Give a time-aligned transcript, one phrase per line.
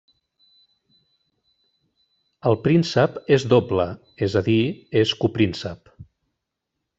[2.51, 3.85] El príncep és doble,
[4.29, 4.59] és a dir,
[5.03, 5.95] és copríncep.